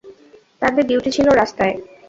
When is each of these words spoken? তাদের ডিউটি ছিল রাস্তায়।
তাদের 0.61 0.83
ডিউটি 0.87 1.09
ছিল 1.11 1.27
রাস্তায়। 1.31 1.75